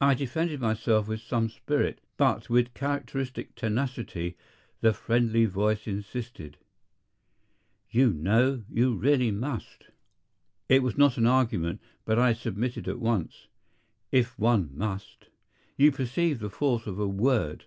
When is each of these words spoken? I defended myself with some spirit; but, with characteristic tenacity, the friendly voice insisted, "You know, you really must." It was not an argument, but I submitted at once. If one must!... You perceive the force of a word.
I 0.00 0.14
defended 0.14 0.60
myself 0.60 1.06
with 1.06 1.20
some 1.20 1.48
spirit; 1.50 2.00
but, 2.16 2.50
with 2.50 2.74
characteristic 2.74 3.54
tenacity, 3.54 4.36
the 4.80 4.92
friendly 4.92 5.44
voice 5.44 5.86
insisted, 5.86 6.56
"You 7.88 8.12
know, 8.12 8.64
you 8.68 8.96
really 8.96 9.30
must." 9.30 9.84
It 10.68 10.82
was 10.82 10.98
not 10.98 11.16
an 11.16 11.28
argument, 11.28 11.80
but 12.04 12.18
I 12.18 12.32
submitted 12.32 12.88
at 12.88 12.98
once. 12.98 13.46
If 14.10 14.36
one 14.36 14.76
must!... 14.76 15.26
You 15.76 15.92
perceive 15.92 16.40
the 16.40 16.50
force 16.50 16.88
of 16.88 16.98
a 16.98 17.06
word. 17.06 17.66